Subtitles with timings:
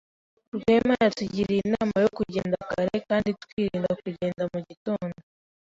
[0.55, 5.17] Rwema yatugiriye inama yo kugenda kare kandi twirinda kugenda mu gitondo.